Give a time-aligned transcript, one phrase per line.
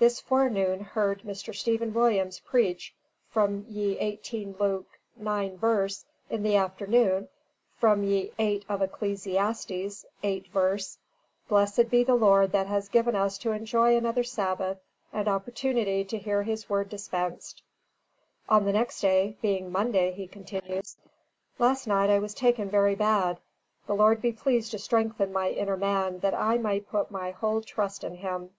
[0.00, 1.54] This forenoon heard Mr.
[1.54, 2.92] Stephen Williams preach
[3.30, 7.28] from ye 18 Luke 9 verse in the afternoon
[7.78, 10.98] from ye 8 of Ecles: 8 verse:
[11.48, 14.78] Blessed be the Lord that has given us to enjoy another Sabath
[15.12, 17.62] and opertunity to hear his Word Dispensed."
[18.48, 20.96] On the next day, "being Monday," he continues,
[21.60, 23.38] "Last night I was taken very Bad:
[23.86, 27.60] the Lord be pleased to strengthen my inner man that I may put my whole
[27.62, 28.50] Trust in him.